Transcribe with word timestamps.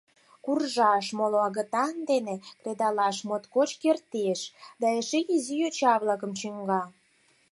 Куржаш, 0.43 1.05
моло 1.17 1.39
агытан 1.47 1.95
дене 2.09 2.35
кредалаш 2.61 3.17
моткоч 3.27 3.69
кертеш 3.81 4.39
да 4.81 4.87
эше 4.99 5.19
изи 5.35 5.55
йоча-влакым 5.61 6.31
чӱҥга». 6.39 6.83